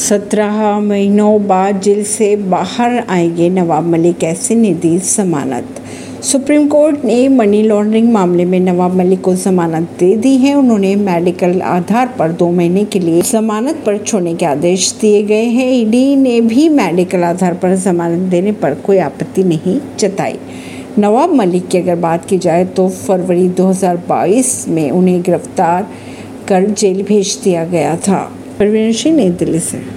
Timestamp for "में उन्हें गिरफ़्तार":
24.68-25.86